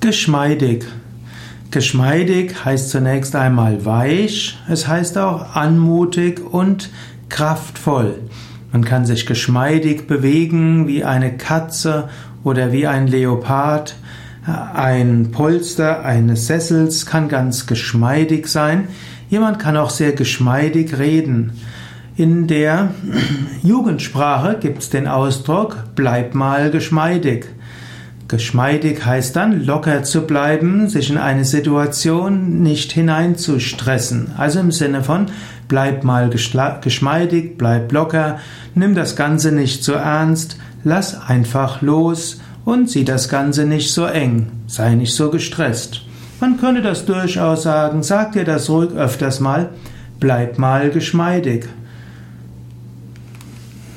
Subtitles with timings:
[0.00, 0.84] Geschmeidig.
[1.70, 6.90] Geschmeidig heißt zunächst einmal weich, es heißt auch anmutig und
[7.28, 8.18] kraftvoll.
[8.72, 12.10] Man kann sich geschmeidig bewegen wie eine Katze
[12.44, 13.96] oder wie ein Leopard.
[14.44, 18.88] Ein Polster eines Sessels kann ganz geschmeidig sein.
[19.30, 21.52] Jemand kann auch sehr geschmeidig reden.
[22.16, 22.90] In der
[23.62, 27.46] Jugendsprache gibt es den Ausdruck bleib mal geschmeidig.
[28.28, 34.32] Geschmeidig heißt dann, locker zu bleiben, sich in eine Situation nicht hineinzustressen.
[34.36, 35.26] Also im Sinne von,
[35.68, 38.40] bleib mal geschmeidig, bleib locker,
[38.74, 44.06] nimm das Ganze nicht so ernst, lass einfach los und sieh das Ganze nicht so
[44.06, 46.02] eng, sei nicht so gestresst.
[46.40, 49.70] Man könnte das durchaus sagen, sag dir das ruhig öfters mal,
[50.18, 51.68] bleib mal geschmeidig.